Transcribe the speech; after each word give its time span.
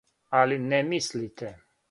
Али 0.39 0.57
не 0.71 0.81
мислите. 0.89 1.55